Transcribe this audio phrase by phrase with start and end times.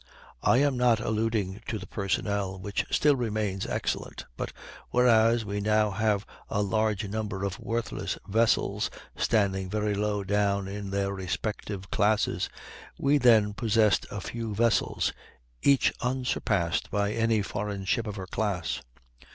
[0.41, 4.51] I am not alluding to the personnel, which still remains excellent; but,
[4.89, 10.89] whereas we now have a large number of worthless vessels, standing very low down in
[10.89, 12.49] their respective classes,
[12.97, 15.13] we then possessed a few vessels,
[15.61, 18.81] each unsurpassed by any foreign ship of her class.